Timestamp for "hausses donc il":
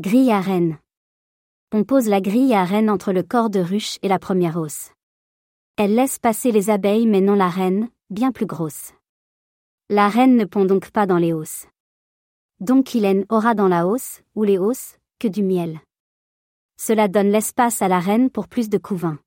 11.32-13.24